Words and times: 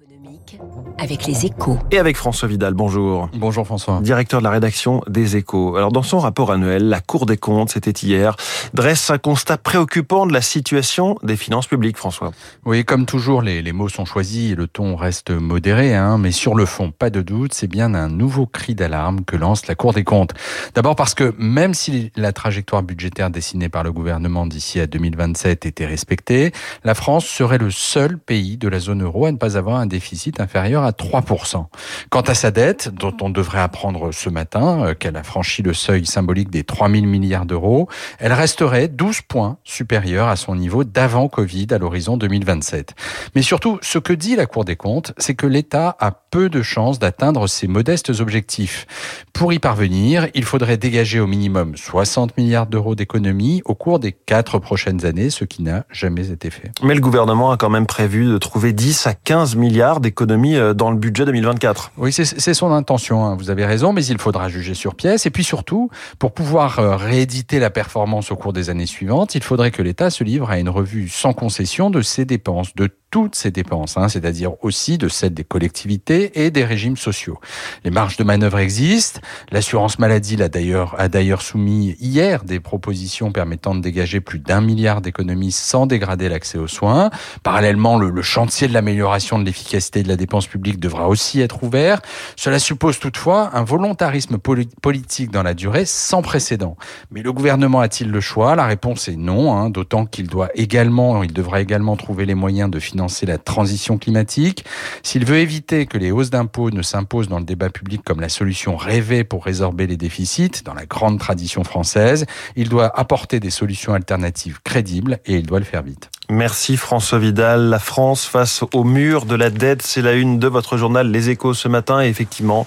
économique 0.00 0.58
avec 0.98 1.26
les 1.26 1.46
échos. 1.46 1.78
Et 1.90 1.98
avec 1.98 2.16
François 2.16 2.48
Vidal, 2.48 2.74
bonjour. 2.74 3.28
Bonjour 3.34 3.66
François. 3.66 4.00
Directeur 4.00 4.40
de 4.40 4.44
la 4.44 4.50
rédaction 4.50 5.02
des 5.08 5.36
échos. 5.36 5.76
Alors 5.76 5.92
dans 5.92 6.02
son 6.02 6.18
rapport 6.18 6.52
annuel, 6.52 6.88
la 6.88 7.00
Cour 7.00 7.26
des 7.26 7.36
comptes, 7.36 7.70
c'était 7.70 7.90
hier, 7.90 8.36
dresse 8.72 9.10
un 9.10 9.18
constat 9.18 9.58
préoccupant 9.58 10.26
de 10.26 10.32
la 10.32 10.40
situation 10.40 11.16
des 11.22 11.36
finances 11.36 11.66
publiques, 11.66 11.96
François. 11.96 12.30
Oui, 12.64 12.84
comme 12.84 13.04
toujours, 13.04 13.42
les, 13.42 13.62
les 13.62 13.72
mots 13.72 13.88
sont 13.88 14.04
choisis 14.04 14.52
et 14.52 14.54
le 14.54 14.66
ton 14.68 14.96
reste 14.96 15.30
modéré, 15.30 15.94
hein, 15.94 16.18
mais 16.18 16.32
sur 16.32 16.54
le 16.54 16.66
fond, 16.66 16.92
pas 16.96 17.10
de 17.10 17.20
doute, 17.20 17.52
c'est 17.52 17.68
bien 17.68 17.94
un 17.94 18.08
nouveau 18.08 18.46
cri 18.46 18.74
d'alarme 18.74 19.24
que 19.24 19.36
lance 19.36 19.66
la 19.66 19.74
Cour 19.74 19.92
des 19.92 20.04
comptes. 20.04 20.32
D'abord 20.74 20.96
parce 20.96 21.14
que 21.14 21.34
même 21.38 21.74
si 21.74 22.12
la 22.16 22.32
trajectoire 22.32 22.82
budgétaire 22.82 23.30
dessinée 23.30 23.68
par 23.68 23.82
le 23.82 23.92
gouvernement 23.92 24.46
d'ici 24.46 24.80
à 24.80 24.86
2027 24.86 25.66
était 25.66 25.86
respectée, 25.86 26.52
la 26.84 26.94
France 26.94 27.26
serait 27.26 27.58
le 27.58 27.70
seul 27.70 28.18
pays 28.18 28.56
de 28.56 28.68
la 28.68 28.78
zone 28.78 29.02
euro 29.02 29.26
à 29.26 29.32
ne 29.32 29.36
pas 29.36 29.58
avoir 29.58 29.76
un 29.76 29.89
déficit 29.90 30.40
inférieur 30.40 30.84
à 30.84 30.92
3%. 30.92 31.66
Quant 32.08 32.20
à 32.22 32.34
sa 32.34 32.50
dette, 32.50 32.88
dont 32.94 33.14
on 33.20 33.28
devrait 33.28 33.60
apprendre 33.60 34.12
ce 34.12 34.30
matin 34.30 34.84
euh, 34.84 34.94
qu'elle 34.94 35.16
a 35.16 35.22
franchi 35.22 35.60
le 35.62 35.74
seuil 35.74 36.06
symbolique 36.06 36.48
des 36.48 36.64
3 36.64 36.88
000 36.88 37.04
milliards 37.04 37.44
d'euros, 37.44 37.88
elle 38.18 38.32
resterait 38.32 38.88
12 38.88 39.20
points 39.22 39.58
supérieure 39.64 40.28
à 40.28 40.36
son 40.36 40.54
niveau 40.54 40.84
d'avant 40.84 41.28
Covid 41.28 41.66
à 41.70 41.78
l'horizon 41.78 42.16
2027. 42.16 42.94
Mais 43.34 43.42
surtout, 43.42 43.78
ce 43.82 43.98
que 43.98 44.14
dit 44.14 44.36
la 44.36 44.46
Cour 44.46 44.64
des 44.64 44.76
comptes, 44.76 45.12
c'est 45.18 45.34
que 45.34 45.46
l'État 45.46 45.96
a 46.00 46.12
peu 46.12 46.48
de 46.48 46.62
chances 46.62 46.98
d'atteindre 46.98 47.46
ses 47.46 47.66
modestes 47.66 48.10
objectifs. 48.20 48.86
Pour 49.32 49.52
y 49.52 49.58
parvenir, 49.58 50.28
il 50.34 50.44
faudrait 50.44 50.76
dégager 50.76 51.20
au 51.20 51.26
minimum 51.26 51.76
60 51.76 52.36
milliards 52.36 52.66
d'euros 52.66 52.94
d'économies 52.94 53.62
au 53.64 53.74
cours 53.74 53.98
des 53.98 54.12
quatre 54.12 54.58
prochaines 54.58 55.04
années, 55.04 55.30
ce 55.30 55.44
qui 55.44 55.62
n'a 55.62 55.84
jamais 55.90 56.30
été 56.30 56.50
fait. 56.50 56.70
Mais 56.82 56.94
le 56.94 57.00
gouvernement 57.00 57.50
a 57.50 57.56
quand 57.56 57.70
même 57.70 57.86
prévu 57.86 58.26
de 58.26 58.38
trouver 58.38 58.72
10 58.72 59.06
à 59.06 59.14
15 59.14 59.56
milliards 59.56 59.79
euh, 59.80 60.74
dans 60.74 60.90
le 60.90 60.96
budget 60.96 61.24
2024. 61.24 61.92
Oui, 61.96 62.12
c'est 62.12 62.54
son 62.54 62.72
intention, 62.72 63.24
hein, 63.24 63.36
vous 63.36 63.50
avez 63.50 63.64
raison, 63.64 63.92
mais 63.92 64.04
il 64.04 64.18
faudra 64.18 64.48
juger 64.48 64.74
sur 64.74 64.94
pièce. 64.94 65.26
Et 65.26 65.30
puis 65.30 65.44
surtout, 65.44 65.90
pour 66.18 66.32
pouvoir 66.32 66.78
euh, 66.78 66.96
rééditer 66.96 67.58
la 67.58 67.70
performance 67.70 68.30
au 68.30 68.36
cours 68.36 68.52
des 68.52 68.70
années 68.70 68.86
suivantes, 68.86 69.34
il 69.34 69.42
faudrait 69.42 69.70
que 69.70 69.82
l'État 69.82 70.10
se 70.10 70.24
livre 70.24 70.50
à 70.50 70.58
une 70.58 70.68
revue 70.68 71.08
sans 71.08 71.32
concession 71.32 71.90
de 71.90 72.02
ses 72.02 72.24
dépenses, 72.24 72.74
de 72.74 72.90
toutes 73.10 73.34
ces 73.34 73.50
dépenses, 73.50 73.96
hein, 73.96 74.08
c'est-à-dire 74.08 74.52
aussi 74.64 74.96
de 74.96 75.08
celles 75.08 75.34
des 75.34 75.42
collectivités 75.42 76.44
et 76.44 76.50
des 76.50 76.64
régimes 76.64 76.96
sociaux. 76.96 77.38
Les 77.84 77.90
marges 77.90 78.16
de 78.16 78.24
manœuvre 78.24 78.58
existent. 78.58 79.20
L'assurance 79.50 79.98
maladie 79.98 80.36
l'a 80.36 80.48
d'ailleurs 80.48 80.94
a 80.98 81.08
d'ailleurs 81.08 81.42
soumis 81.42 81.96
hier 82.00 82.44
des 82.44 82.60
propositions 82.60 83.32
permettant 83.32 83.74
de 83.74 83.80
dégager 83.80 84.20
plus 84.20 84.38
d'un 84.38 84.60
milliard 84.60 85.00
d'économies 85.00 85.50
sans 85.50 85.86
dégrader 85.86 86.28
l'accès 86.28 86.58
aux 86.58 86.68
soins. 86.68 87.10
Parallèlement, 87.42 87.98
le, 87.98 88.22
chantier 88.22 88.68
de 88.68 88.74
l'amélioration 88.74 89.38
de 89.38 89.44
l'efficacité 89.44 90.02
de 90.02 90.08
la 90.08 90.16
dépense 90.16 90.46
publique 90.46 90.78
devra 90.78 91.08
aussi 91.08 91.40
être 91.40 91.64
ouvert. 91.64 92.00
Cela 92.36 92.58
suppose 92.58 93.00
toutefois 93.00 93.50
un 93.54 93.64
volontarisme 93.64 94.38
politique 94.38 95.30
dans 95.30 95.42
la 95.42 95.54
durée 95.54 95.84
sans 95.84 96.22
précédent. 96.22 96.76
Mais 97.10 97.22
le 97.22 97.32
gouvernement 97.32 97.80
a-t-il 97.80 98.10
le 98.10 98.20
choix? 98.20 98.54
La 98.54 98.66
réponse 98.66 99.08
est 99.08 99.16
non, 99.16 99.56
hein, 99.56 99.70
d'autant 99.70 100.06
qu'il 100.06 100.28
doit 100.28 100.50
également, 100.54 101.24
il 101.24 101.32
devra 101.32 101.60
également 101.60 101.96
trouver 101.96 102.24
les 102.24 102.34
moyens 102.34 102.70
de 102.70 102.78
financer 102.78 102.99
la 103.26 103.38
transition 103.38 103.98
climatique, 103.98 104.64
s'il 105.02 105.24
veut 105.24 105.38
éviter 105.38 105.86
que 105.86 105.98
les 105.98 106.10
hausses 106.10 106.30
d'impôts 106.30 106.70
ne 106.70 106.82
s'imposent 106.82 107.28
dans 107.28 107.38
le 107.38 107.44
débat 107.44 107.70
public 107.70 108.02
comme 108.04 108.20
la 108.20 108.28
solution 108.28 108.76
rêvée 108.76 109.24
pour 109.24 109.44
résorber 109.44 109.86
les 109.86 109.96
déficits, 109.96 110.62
dans 110.64 110.74
la 110.74 110.86
grande 110.86 111.18
tradition 111.18 111.64
française, 111.64 112.26
il 112.56 112.68
doit 112.68 112.90
apporter 112.98 113.40
des 113.40 113.50
solutions 113.50 113.94
alternatives 113.94 114.60
crédibles 114.64 115.18
et 115.26 115.36
il 115.36 115.46
doit 115.46 115.58
le 115.58 115.64
faire 115.64 115.82
vite. 115.82 116.10
Merci 116.28 116.76
François 116.76 117.18
Vidal. 117.18 117.70
La 117.70 117.80
France 117.80 118.24
face 118.24 118.62
au 118.72 118.84
mur 118.84 119.26
de 119.26 119.34
la 119.34 119.50
dette, 119.50 119.82
c'est 119.82 120.02
la 120.02 120.12
une 120.12 120.38
de 120.38 120.46
votre 120.46 120.76
journal 120.76 121.10
Les 121.10 121.28
Échos 121.30 121.54
ce 121.54 121.66
matin. 121.66 122.00
Et 122.02 122.08
effectivement, 122.08 122.66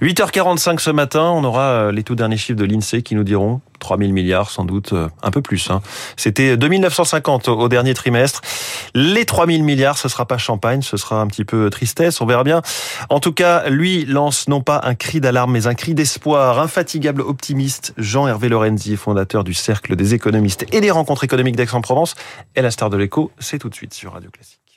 8h45 0.00 0.78
ce 0.78 0.90
matin, 0.90 1.24
on 1.24 1.42
aura 1.42 1.90
les 1.90 2.04
tout 2.04 2.14
derniers 2.14 2.36
chiffres 2.36 2.58
de 2.58 2.64
l'INSEE 2.64 3.02
qui 3.02 3.16
nous 3.16 3.24
diront 3.24 3.60
3000 3.80 4.12
milliards 4.12 4.50
sans 4.50 4.64
doute, 4.64 4.94
un 5.22 5.30
peu 5.30 5.42
plus. 5.42 5.70
Hein. 5.70 5.82
C'était 6.16 6.56
2950 6.56 7.48
au 7.48 7.68
dernier 7.68 7.94
trimestre. 7.94 8.42
Les 8.94 9.24
3000 9.24 9.64
milliards, 9.64 9.98
ce 9.98 10.08
sera 10.08 10.26
pas 10.26 10.38
champagne, 10.38 10.82
ce 10.82 10.96
sera 10.96 11.20
un 11.20 11.26
petit 11.26 11.44
peu 11.44 11.70
tristesse, 11.70 12.20
on 12.20 12.26
verra 12.26 12.44
bien. 12.44 12.62
En 13.08 13.20
tout 13.20 13.32
cas, 13.32 13.68
lui 13.68 14.04
lance 14.04 14.48
non 14.48 14.60
pas 14.60 14.80
un 14.84 14.94
cri 14.94 15.20
d'alarme, 15.20 15.52
mais 15.52 15.66
un 15.66 15.74
cri 15.74 15.94
d'espoir. 15.94 16.60
Infatigable 16.60 17.22
optimiste, 17.22 17.94
Jean-Hervé 17.96 18.48
Lorenzi, 18.48 18.96
fondateur 18.96 19.44
du 19.44 19.54
Cercle 19.54 19.96
des 19.96 20.14
économistes 20.14 20.66
et 20.72 20.80
des 20.80 20.90
rencontres 20.90 21.24
économiques 21.24 21.56
d'Aix-en-Provence, 21.56 22.14
est 22.54 22.62
la 22.62 22.70
star 22.70 22.90
de 22.90 22.96
l'écho. 22.96 23.30
C'est 23.38 23.58
tout 23.58 23.68
de 23.68 23.74
suite 23.74 23.94
sur 23.94 24.12
Radio 24.12 24.30
Classique. 24.30 24.69